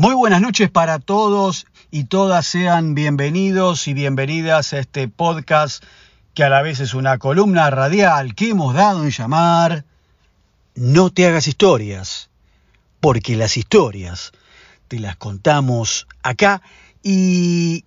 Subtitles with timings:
[0.00, 5.84] Muy buenas noches para todos y todas sean bienvenidos y bienvenidas a este podcast
[6.32, 9.84] que a la vez es una columna radial que hemos dado en llamar
[10.74, 12.30] No te hagas historias,
[13.00, 14.32] porque las historias
[14.88, 16.62] te las contamos acá
[17.02, 17.84] y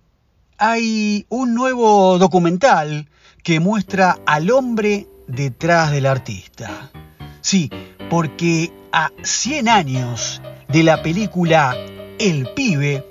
[0.56, 3.08] hay un nuevo documental
[3.42, 6.92] que muestra al hombre detrás del artista.
[7.40, 7.72] Sí,
[8.08, 11.76] porque a 100 años de la película
[12.24, 13.04] el pibe,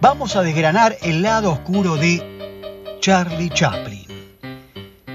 [0.00, 4.06] vamos a desgranar el lado oscuro de Charlie Chaplin.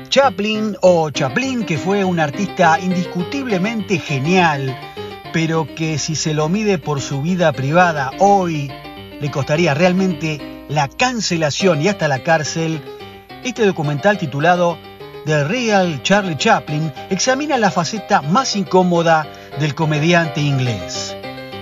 [0.07, 4.77] Chaplin o Chaplin, que fue un artista indiscutiblemente genial,
[5.33, 8.71] pero que si se lo mide por su vida privada hoy
[9.19, 12.79] le costaría realmente la cancelación y hasta la cárcel,
[13.43, 14.77] este documental titulado
[15.25, 19.25] The Real Charlie Chaplin examina la faceta más incómoda
[19.59, 21.15] del comediante inglés.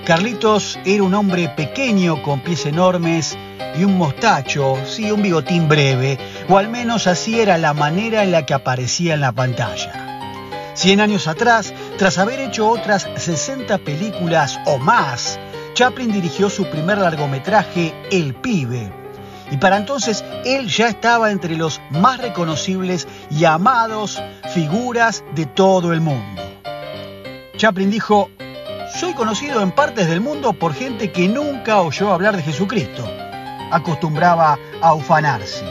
[0.08, 3.38] Carlitos era un hombre pequeño con pies enormes
[3.78, 8.32] y un mostacho, sí, un bigotín breve, o al menos así era la manera en
[8.32, 10.72] la que aparecía en la pantalla.
[10.76, 15.42] Cien años atrás, tras haber hecho otras 60 películas o más,
[15.74, 18.90] Chaplin dirigió su primer largometraje, El Pibe.
[19.52, 25.92] Y para entonces él ya estaba entre los más reconocibles y amados figuras de todo
[25.92, 26.42] el mundo.
[27.58, 28.30] Chaplin dijo,
[28.96, 33.06] soy conocido en partes del mundo por gente que nunca oyó hablar de Jesucristo.
[33.72, 35.66] Acostumbraba a ufanarse.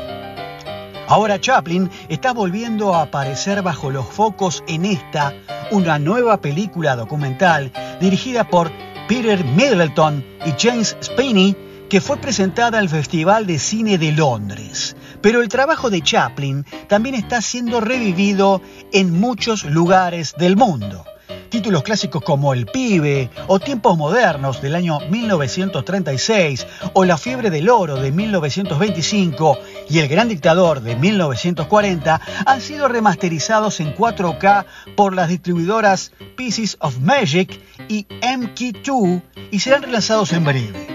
[1.09, 5.33] Ahora Chaplin está volviendo a aparecer bajo los focos en esta,
[5.71, 8.71] una nueva película documental dirigida por
[9.09, 11.57] Peter Middleton y James Spinney,
[11.89, 14.97] que fue presentada al Festival de Cine de Londres.
[15.21, 18.61] Pero el trabajo de Chaplin también está siendo revivido
[18.93, 21.05] en muchos lugares del mundo.
[21.49, 27.69] Títulos clásicos como El pibe o Tiempos modernos del año 1936 o La fiebre del
[27.69, 29.59] oro de 1925
[29.89, 34.65] y El gran dictador de 1940 han sido remasterizados en 4K
[34.97, 40.87] por las distribuidoras Pieces of Magic y MK2 y serán relanzados en breve.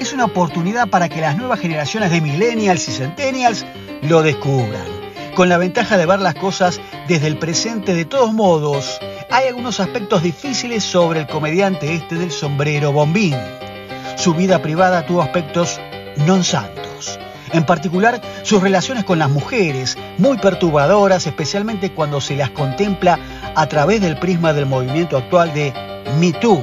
[0.00, 3.66] Es una oportunidad para que las nuevas generaciones de millennials y centennials
[4.02, 4.86] lo descubran,
[5.34, 8.98] con la ventaja de ver las cosas desde el presente de todos modos
[9.30, 13.36] hay algunos aspectos difíciles sobre el comediante este del sombrero bombín.
[14.16, 15.80] Su vida privada tuvo aspectos
[16.26, 17.18] non santos.
[17.52, 23.18] En particular, sus relaciones con las mujeres, muy perturbadoras, especialmente cuando se las contempla
[23.54, 25.72] a través del prisma del movimiento actual de
[26.18, 26.62] Me Too.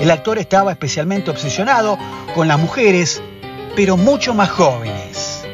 [0.00, 1.98] El actor estaba especialmente obsesionado
[2.34, 3.22] con las mujeres,
[3.76, 5.44] pero mucho más jóvenes.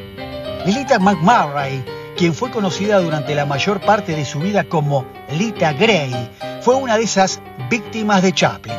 [0.66, 1.82] Lilita McMurray
[2.20, 6.12] quien fue conocida durante la mayor parte de su vida como Lita Gray,
[6.60, 8.76] fue una de esas víctimas de Chaplin.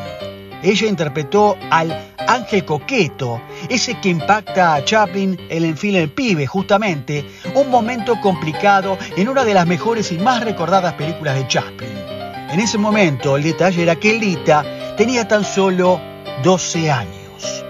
[0.61, 7.25] Ella interpretó al ángel coqueto, ese que impacta a Chaplin el film El pibe, justamente,
[7.55, 11.97] un momento complicado en una de las mejores y más recordadas películas de Chaplin.
[12.51, 14.63] En ese momento, el detalle era que Lita
[14.97, 15.99] tenía tan solo
[16.43, 17.65] 12 años.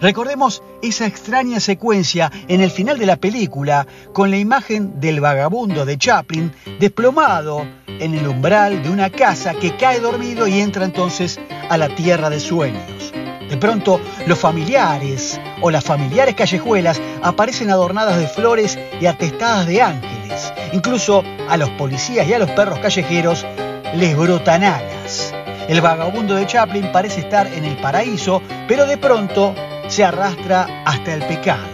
[0.00, 5.84] Recordemos esa extraña secuencia en el final de la película con la imagen del vagabundo
[5.84, 11.40] de Chaplin desplomado en el umbral de una casa que cae dormido y entra entonces
[11.68, 13.12] a la tierra de sueños.
[13.48, 19.80] De pronto, los familiares o las familiares callejuelas aparecen adornadas de flores y atestadas de
[19.80, 20.52] ángeles.
[20.72, 23.46] Incluso a los policías y a los perros callejeros
[23.94, 25.34] les brotan alas.
[25.68, 29.54] El vagabundo de Chaplin parece estar en el paraíso, pero de pronto
[29.98, 31.66] se arrastra hasta el pecado.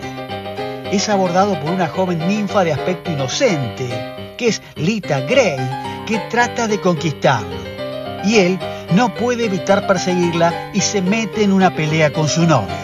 [0.90, 5.58] Es abordado por una joven ninfa de aspecto inocente, que es Lita Gray,
[6.06, 7.58] que trata de conquistarlo.
[8.24, 8.58] Y él
[8.94, 12.74] no puede evitar perseguirla y se mete en una pelea con su novio.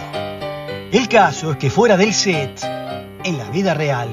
[0.93, 2.63] El caso es que fuera del set,
[3.25, 4.11] en la vida real,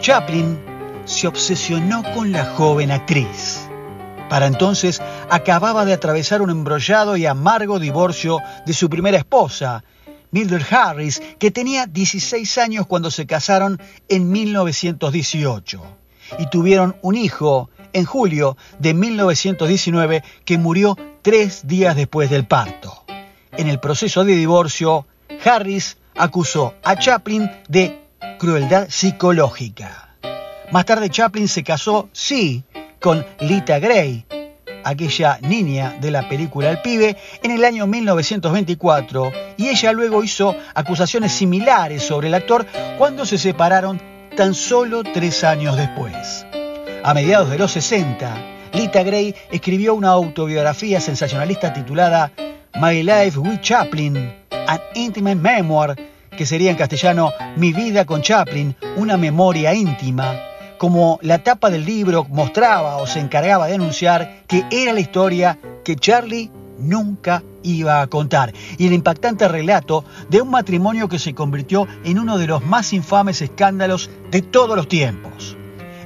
[0.00, 0.60] Chaplin
[1.06, 3.68] se obsesionó con la joven actriz.
[4.28, 9.82] Para entonces acababa de atravesar un embrollado y amargo divorcio de su primera esposa,
[10.32, 15.82] Mildred Harris, que tenía 16 años cuando se casaron en 1918
[16.38, 23.04] y tuvieron un hijo en julio de 1919 que murió tres días después del parto.
[23.52, 25.06] En el proceso de divorcio,
[25.44, 28.00] Harris acusó a Chaplin de
[28.38, 30.16] crueldad psicológica.
[30.70, 32.64] Más tarde Chaplin se casó, sí,
[32.98, 34.24] con Lita Gray,
[34.84, 40.54] aquella niña de la película El pibe, en el año 1924 y ella luego hizo
[40.74, 42.66] acusaciones similares sobre el actor
[42.98, 44.00] cuando se separaron
[44.36, 46.46] tan solo tres años después.
[47.04, 48.36] A mediados de los 60,
[48.72, 52.30] Lita Gray escribió una autobiografía sensacionalista titulada
[52.74, 54.34] My Life with Chaplin,
[54.66, 55.96] An Intimate Memoir,
[56.36, 60.34] que sería en castellano Mi vida con Chaplin, una memoria íntima,
[60.82, 65.56] como la tapa del libro mostraba o se encargaba de anunciar que era la historia
[65.84, 66.50] que Charlie
[66.80, 72.18] nunca iba a contar, y el impactante relato de un matrimonio que se convirtió en
[72.18, 75.56] uno de los más infames escándalos de todos los tiempos.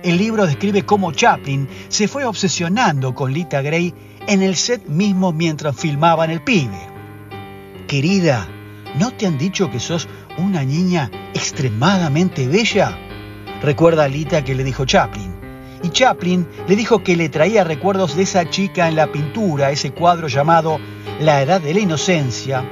[0.03, 3.95] El libro describe cómo Chaplin se fue obsesionando con Lita Gray
[4.27, 6.87] en el set mismo mientras filmaban El pibe.
[7.89, 8.47] Querida,
[8.99, 10.07] ¿no te han dicho que sos
[10.37, 12.99] una niña extremadamente bella?
[13.63, 15.35] Recuerda a Lita que le dijo Chaplin.
[15.83, 19.93] Y Chaplin le dijo que le traía recuerdos de esa chica en la pintura, ese
[19.93, 20.79] cuadro llamado
[21.21, 22.65] La Edad de la Inocencia,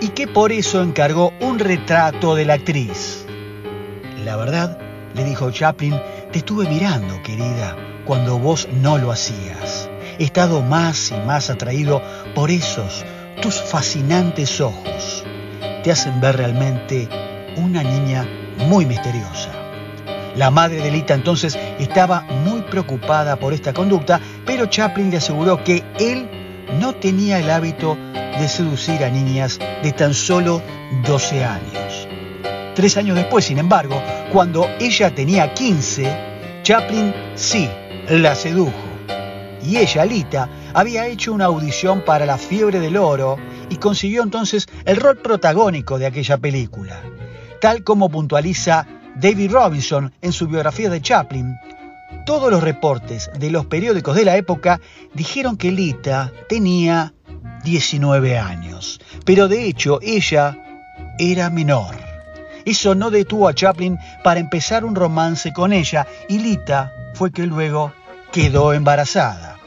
[0.00, 3.24] y que por eso encargó un retrato de la actriz.
[4.24, 4.78] La verdad,
[5.14, 5.94] le dijo Chaplin,
[6.32, 9.88] te estuve mirando, querida, cuando vos no lo hacías.
[10.18, 12.02] He estado más y más atraído
[12.34, 13.04] por esos,
[13.40, 15.24] tus fascinantes ojos.
[15.82, 17.08] Te hacen ver realmente
[17.56, 18.26] una niña
[18.68, 19.53] muy misteriosa.
[20.36, 25.62] La madre de Lita entonces estaba muy preocupada por esta conducta, pero Chaplin le aseguró
[25.62, 26.28] que él
[26.80, 30.60] no tenía el hábito de seducir a niñas de tan solo
[31.06, 32.08] 12 años.
[32.74, 34.02] Tres años después, sin embargo,
[34.32, 37.68] cuando ella tenía 15, Chaplin sí
[38.08, 38.72] la sedujo.
[39.64, 43.36] Y ella, Lita, había hecho una audición para La Fiebre del Oro
[43.70, 47.00] y consiguió entonces el rol protagónico de aquella película.
[47.60, 48.86] Tal como puntualiza
[49.16, 51.56] David Robinson en su biografía de Chaplin,
[52.26, 54.80] todos los reportes de los periódicos de la época
[55.12, 57.14] dijeron que Lita tenía
[57.64, 60.58] 19 años, pero de hecho ella
[61.18, 61.94] era menor.
[62.64, 67.46] Eso no detuvo a Chaplin para empezar un romance con ella y Lita fue que
[67.46, 67.92] luego
[68.32, 69.58] quedó embarazada.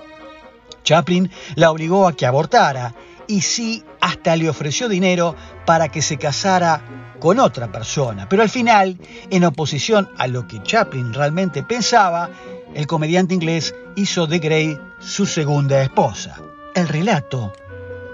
[0.83, 2.93] Chaplin la obligó a que abortara
[3.27, 5.35] y sí hasta le ofreció dinero
[5.65, 6.81] para que se casara
[7.19, 8.27] con otra persona.
[8.29, 8.97] Pero al final,
[9.29, 12.29] en oposición a lo que Chaplin realmente pensaba,
[12.73, 16.39] el comediante inglés hizo de Gray su segunda esposa.
[16.75, 17.53] El relato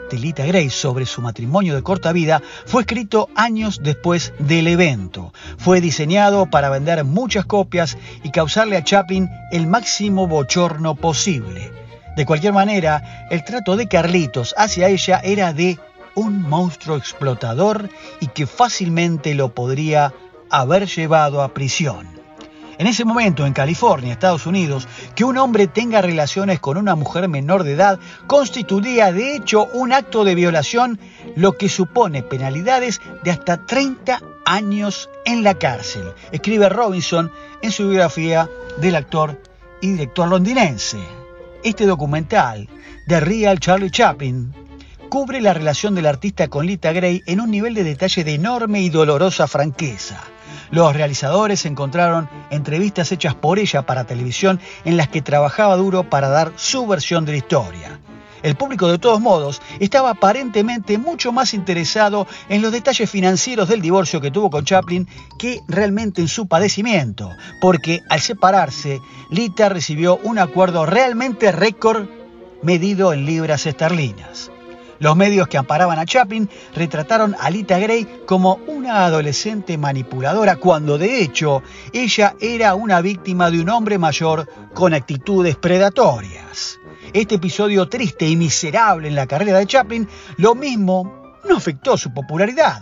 [0.09, 5.33] de Lita Gray sobre su matrimonio de corta vida fue escrito años después del evento.
[5.57, 11.71] Fue diseñado para vender muchas copias y causarle a Chaplin el máximo bochorno posible.
[12.15, 15.79] De cualquier manera, el trato de Carlitos hacia ella era de
[16.15, 17.89] un monstruo explotador
[18.19, 20.13] y que fácilmente lo podría
[20.49, 22.07] haber llevado a prisión.
[22.77, 27.29] En ese momento, en California, Estados Unidos, que un hombre tenga relaciones con una mujer
[27.29, 30.99] menor de edad constituiría de hecho un acto de violación,
[31.35, 37.31] lo que supone penalidades de hasta 30 años en la cárcel, escribe Robinson
[37.61, 39.39] en su biografía del actor
[39.81, 40.99] y director londinense.
[41.63, 42.67] Este documental,
[43.07, 44.53] de Real Charlie Chaplin,
[45.13, 48.81] cubre la relación del artista con Lita Gray en un nivel de detalle de enorme
[48.81, 50.19] y dolorosa franqueza.
[50.71, 56.29] Los realizadores encontraron entrevistas hechas por ella para televisión en las que trabajaba duro para
[56.29, 57.99] dar su versión de la historia.
[58.41, 63.81] El público de todos modos estaba aparentemente mucho más interesado en los detalles financieros del
[63.81, 65.07] divorcio que tuvo con Chaplin
[65.37, 67.29] que realmente en su padecimiento,
[67.61, 68.99] porque al separarse,
[69.29, 72.07] Lita recibió un acuerdo realmente récord
[72.63, 74.49] medido en libras esterlinas.
[74.99, 80.97] Los medios que amparaban a Chaplin retrataron a Lita Gray como una adolescente manipuladora, cuando
[80.97, 86.79] de hecho ella era una víctima de un hombre mayor con actitudes predatorias.
[87.11, 90.07] Este episodio triste y miserable en la carrera de Chaplin,
[90.37, 92.81] lo mismo no afectó su popularidad.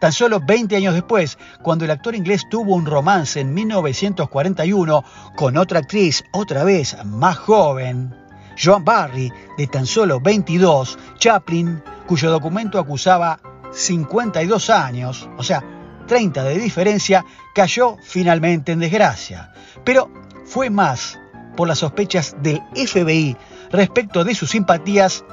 [0.00, 5.56] Tan solo 20 años después, cuando el actor inglés tuvo un romance en 1941 con
[5.56, 8.14] otra actriz, otra vez más joven,
[8.56, 13.40] Joan Barry, de tan solo 22, Chaplin, cuyo documento acusaba
[13.72, 15.62] 52 años, o sea,
[16.06, 19.52] 30 de diferencia, cayó finalmente en desgracia.
[19.84, 20.10] Pero
[20.44, 21.18] fue más
[21.56, 23.36] por las sospechas del FBI
[23.70, 25.24] respecto de sus simpatías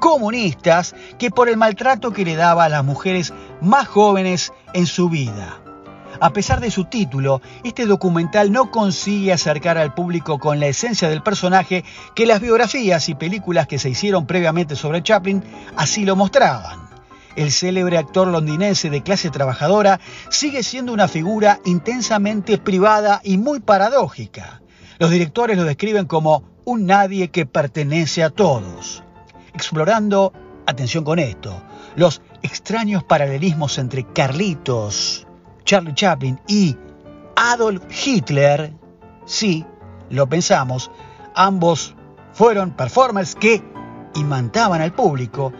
[0.00, 5.08] comunistas que por el maltrato que le daba a las mujeres más jóvenes en su
[5.08, 5.60] vida.
[6.22, 11.08] A pesar de su título, este documental no consigue acercar al público con la esencia
[11.08, 11.82] del personaje
[12.14, 15.42] que las biografías y películas que se hicieron previamente sobre Chaplin
[15.76, 16.90] así lo mostraban.
[17.36, 19.98] El célebre actor londinense de clase trabajadora
[20.28, 24.60] sigue siendo una figura intensamente privada y muy paradójica.
[24.98, 29.02] Los directores lo describen como un nadie que pertenece a todos,
[29.54, 30.34] explorando,
[30.66, 31.62] atención con esto,
[31.96, 35.26] los extraños paralelismos entre Carlitos,
[35.70, 36.76] Charlie Chaplin y
[37.36, 38.72] Adolf Hitler,
[39.24, 39.64] sí,
[40.08, 40.90] lo pensamos,
[41.36, 41.94] ambos
[42.32, 43.62] fueron performers que
[44.16, 45.52] imantaban al público,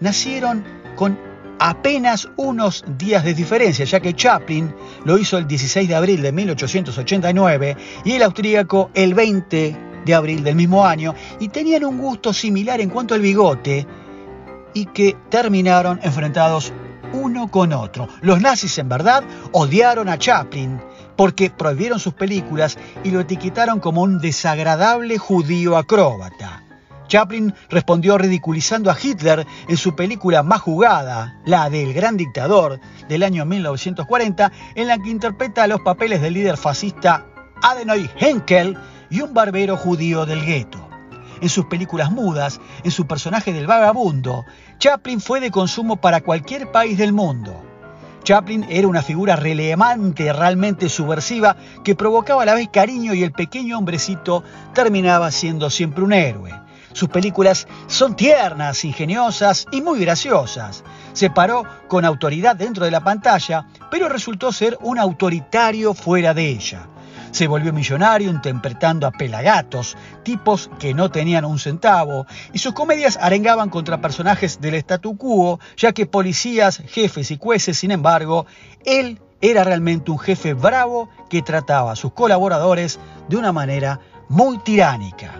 [0.00, 0.62] nacieron
[0.96, 1.18] con
[1.58, 4.74] apenas unos días de diferencia, ya que Chaplin
[5.06, 10.44] lo hizo el 16 de abril de 1889 y el austríaco el 20 de abril
[10.44, 13.86] del mismo año, y tenían un gusto similar en cuanto al bigote,
[14.74, 16.70] y que terminaron enfrentados
[17.48, 18.08] con otro.
[18.20, 20.80] Los nazis en verdad odiaron a Chaplin
[21.16, 26.62] porque prohibieron sus películas y lo etiquetaron como un desagradable judío acróbata.
[27.06, 33.22] Chaplin respondió ridiculizando a Hitler en su película más jugada, la del Gran Dictador, del
[33.22, 37.26] año 1940, en la que interpreta los papeles del líder fascista
[37.62, 38.76] Adenoy Henkel
[39.10, 40.93] y un barbero judío del gueto.
[41.44, 44.46] En sus películas mudas, en su personaje del vagabundo,
[44.78, 47.62] Chaplin fue de consumo para cualquier país del mundo.
[48.22, 53.32] Chaplin era una figura relevante, realmente subversiva, que provocaba a la vez cariño y el
[53.32, 56.50] pequeño hombrecito terminaba siendo siempre un héroe.
[56.94, 60.82] Sus películas son tiernas, ingeniosas y muy graciosas.
[61.12, 66.48] Se paró con autoridad dentro de la pantalla, pero resultó ser un autoritario fuera de
[66.48, 66.88] ella.
[67.34, 73.18] Se volvió millonario interpretando a pelagatos, tipos que no tenían un centavo, y sus comedias
[73.20, 78.46] arengaban contra personajes del statu quo, ya que policías, jefes y jueces, sin embargo,
[78.84, 83.98] él era realmente un jefe bravo que trataba a sus colaboradores de una manera
[84.28, 85.34] muy tiránica.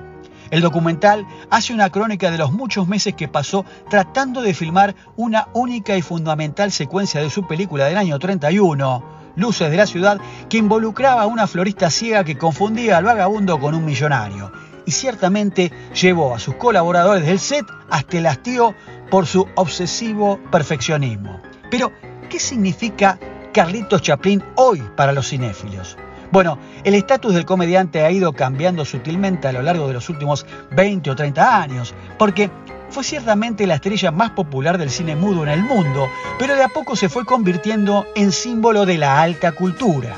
[0.51, 5.47] El documental hace una crónica de los muchos meses que pasó tratando de filmar una
[5.53, 10.59] única y fundamental secuencia de su película del año 31, Luces de la Ciudad, que
[10.59, 14.53] involucraba a una florista ciega que confundía al vagabundo con un millonario.
[14.87, 18.75] Y ciertamente llevó a sus colaboradores del set hasta el hastío
[19.11, 21.41] por su obsesivo perfeccionismo.
[21.71, 21.93] Pero,
[22.29, 23.19] ¿qué significa
[23.53, 25.97] Carlitos Chaplin hoy para los cinéfilos?
[26.35, 30.45] Bueno, el estatus del comediante ha ido cambiando sutilmente a lo largo de los últimos
[30.73, 32.51] 20 o 30 años, porque
[32.95, 36.09] fue ciertamente la estrella más popular del cine mudo en el mundo,
[36.39, 40.17] pero de a poco se fue convirtiendo en símbolo de la alta cultura.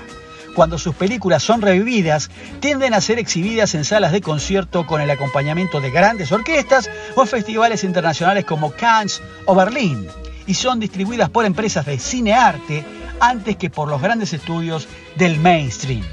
[0.54, 2.30] Cuando sus películas son revividas,
[2.61, 7.23] tienden a ser exhibidas en salas de concierto con el acompañamiento de grandes orquestas o
[7.23, 10.06] en festivales internacionales como Cannes o Berlín,
[10.47, 12.85] y son distribuidas por empresas de cine arte
[13.21, 16.04] antes que por los grandes estudios del mainstream.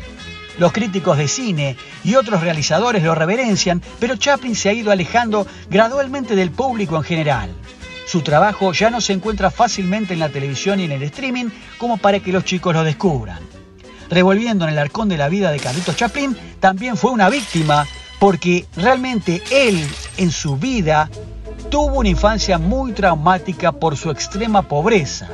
[0.57, 5.47] Los críticos de cine y otros realizadores lo reverencian, pero Chaplin se ha ido alejando
[5.69, 7.49] gradualmente del público en general.
[8.05, 11.97] Su trabajo ya no se encuentra fácilmente en la televisión y en el streaming como
[11.97, 13.39] para que los chicos lo descubran.
[14.09, 17.87] Revolviendo en el arcón de la vida de Carlitos Chaplin, también fue una víctima
[18.19, 19.83] porque realmente él
[20.17, 21.09] en su vida
[21.71, 25.29] tuvo una infancia muy traumática por su extrema pobreza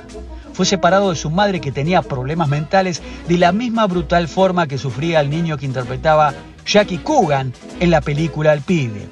[0.59, 4.77] fue separado de su madre que tenía problemas mentales de la misma brutal forma que
[4.77, 6.33] sufría el niño que interpretaba
[6.65, 9.07] Jackie Coogan en la película El pibe.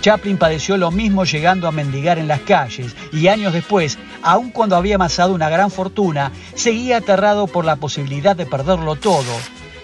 [0.00, 4.76] Chaplin padeció lo mismo llegando a mendigar en las calles y años después, aun cuando
[4.76, 9.34] había amasado una gran fortuna, seguía aterrado por la posibilidad de perderlo todo,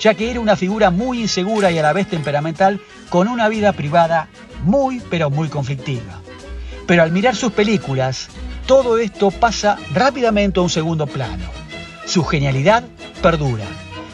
[0.00, 2.80] ya que era una figura muy insegura y a la vez temperamental
[3.10, 4.28] con una vida privada
[4.62, 6.22] muy pero muy conflictiva.
[6.86, 8.30] Pero al mirar sus películas,
[8.66, 11.44] todo esto pasa rápidamente a un segundo plano.
[12.06, 12.84] Su genialidad
[13.22, 13.64] perdura.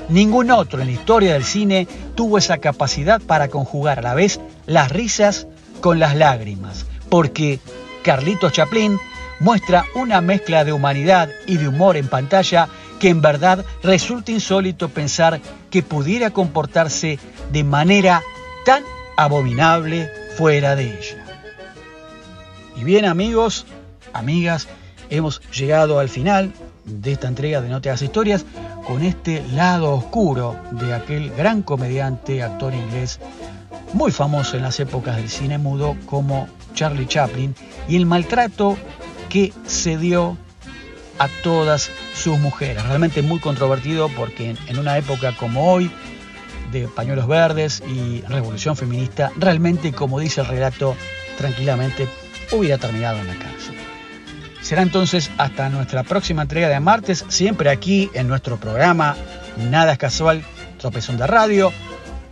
[0.08, 4.40] Ningún otro en la historia del cine tuvo esa capacidad para conjugar a la vez
[4.66, 5.46] las risas
[5.80, 7.60] con las lágrimas, porque
[8.02, 8.98] Carlitos Chaplin
[9.38, 14.88] muestra una mezcla de humanidad y de humor en pantalla que en verdad resulta insólito
[14.88, 15.40] pensar
[15.70, 17.18] que pudiera comportarse
[17.50, 18.22] de manera
[18.66, 18.82] tan
[19.16, 21.24] abominable fuera de ella.
[22.76, 23.64] Y bien amigos,
[24.12, 24.68] amigas,
[25.10, 26.52] hemos llegado al final
[26.84, 28.44] de esta entrega de No te historias
[28.86, 33.20] con este lado oscuro de aquel gran comediante, actor inglés,
[33.92, 37.54] muy famoso en las épocas del cine mudo como Charlie Chaplin
[37.88, 38.76] y el maltrato
[39.28, 40.36] que se dio
[41.18, 42.82] a todas sus mujeres.
[42.84, 45.90] Realmente muy controvertido porque en una época como hoy,
[46.72, 50.96] de pañuelos verdes y revolución feminista, realmente, como dice el relato,
[51.36, 52.08] tranquilamente
[52.52, 53.74] hubiera terminado en la cárcel.
[54.70, 59.16] Será entonces hasta nuestra próxima entrega de martes, siempre aquí en nuestro programa
[59.68, 60.44] Nada es Casual,
[60.78, 61.72] Tropezón de Radio,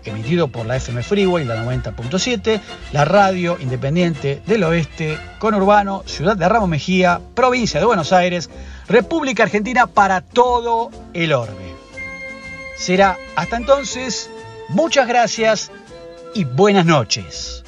[0.04, 2.60] emitido por la FM Freeway, la 90.7,
[2.92, 8.48] la radio independiente del oeste, conurbano, ciudad de Ramos Mejía, provincia de Buenos Aires,
[8.86, 11.74] República Argentina para todo el orbe.
[12.76, 14.30] Será hasta entonces,
[14.68, 15.72] muchas gracias
[16.36, 17.64] y buenas noches.